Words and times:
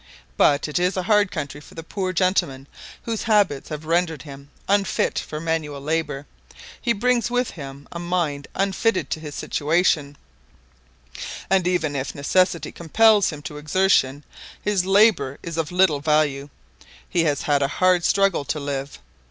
But 0.35 0.67
it 0.67 0.79
is 0.79 0.97
a 0.97 1.03
hard 1.03 1.29
country 1.29 1.61
for 1.61 1.75
the 1.75 1.83
poor 1.83 2.11
gentleman, 2.11 2.65
whose 3.03 3.21
habits 3.29 3.69
have 3.69 3.85
rendered 3.85 4.23
him 4.23 4.49
unfit 4.67 5.19
for 5.19 5.39
manual 5.39 5.79
labour. 5.79 6.25
He 6.81 6.91
brings 6.91 7.29
with 7.29 7.51
him 7.51 7.87
a 7.91 7.99
mind 7.99 8.47
unfitted 8.55 9.11
to 9.11 9.19
his 9.19 9.35
situation; 9.35 10.17
and 11.51 11.67
even 11.67 11.95
if 11.95 12.15
necessity 12.15 12.71
compels 12.71 13.29
him 13.29 13.43
to 13.43 13.57
exertion, 13.57 14.23
his 14.59 14.85
labour 14.87 15.37
is 15.43 15.55
of 15.55 15.71
little 15.71 15.99
value. 15.99 16.49
He 17.07 17.23
has 17.25 17.47
a 17.47 17.67
hard 17.67 18.03
struggle 18.03 18.43
to 18.43 18.59
live. 18.59 18.97